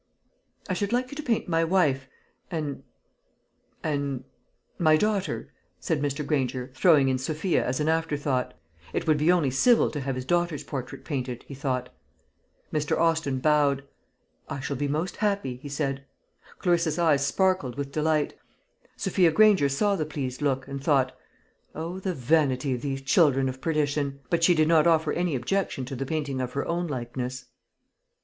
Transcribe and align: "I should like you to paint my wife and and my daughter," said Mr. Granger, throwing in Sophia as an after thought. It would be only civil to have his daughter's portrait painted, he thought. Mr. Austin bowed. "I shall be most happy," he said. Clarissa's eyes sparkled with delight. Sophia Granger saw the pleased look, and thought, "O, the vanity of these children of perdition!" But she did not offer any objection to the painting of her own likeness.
"I 0.67 0.73
should 0.73 0.91
like 0.91 1.11
you 1.11 1.15
to 1.15 1.21
paint 1.21 1.47
my 1.47 1.63
wife 1.63 2.07
and 2.49 2.81
and 3.83 4.23
my 4.79 4.97
daughter," 4.97 5.51
said 5.79 6.01
Mr. 6.01 6.25
Granger, 6.25 6.71
throwing 6.73 7.07
in 7.07 7.19
Sophia 7.19 7.63
as 7.63 7.79
an 7.79 7.87
after 7.87 8.17
thought. 8.17 8.55
It 8.93 9.05
would 9.05 9.19
be 9.19 9.31
only 9.31 9.51
civil 9.51 9.91
to 9.91 9.99
have 10.01 10.15
his 10.15 10.25
daughter's 10.25 10.63
portrait 10.63 11.05
painted, 11.05 11.43
he 11.47 11.53
thought. 11.53 11.89
Mr. 12.73 12.97
Austin 12.99 13.37
bowed. 13.37 13.83
"I 14.49 14.59
shall 14.59 14.75
be 14.75 14.87
most 14.87 15.17
happy," 15.17 15.57
he 15.57 15.69
said. 15.69 16.03
Clarissa's 16.57 16.97
eyes 16.97 17.23
sparkled 17.23 17.77
with 17.77 17.91
delight. 17.91 18.33
Sophia 18.97 19.29
Granger 19.29 19.69
saw 19.69 19.95
the 19.95 20.03
pleased 20.03 20.41
look, 20.41 20.67
and 20.67 20.83
thought, 20.83 21.15
"O, 21.75 21.99
the 21.99 22.15
vanity 22.15 22.73
of 22.73 22.81
these 22.81 23.03
children 23.03 23.47
of 23.47 23.61
perdition!" 23.61 24.21
But 24.31 24.43
she 24.43 24.55
did 24.55 24.67
not 24.67 24.87
offer 24.87 25.13
any 25.13 25.35
objection 25.35 25.85
to 25.85 25.95
the 25.95 26.07
painting 26.07 26.41
of 26.41 26.53
her 26.53 26.67
own 26.67 26.87
likeness. 26.87 27.45